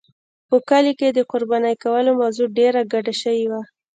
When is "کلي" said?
0.69-0.93